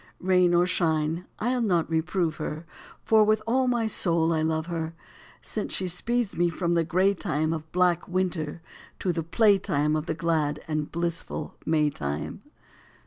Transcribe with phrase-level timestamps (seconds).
[0.19, 2.65] Rain or shine, I ll not reprove her,
[3.03, 4.95] For with all my soul I love her,
[5.41, 8.63] Since she speeds me from the gray time Of black winter
[8.97, 12.41] to the play time Of the glad and blissful May time.